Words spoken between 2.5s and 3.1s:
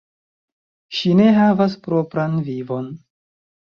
vivon.